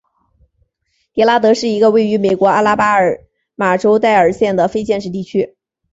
[1.13, 2.95] 迪拉德是一个位于美国阿拉巴
[3.53, 5.55] 马州戴尔县的非建制地区。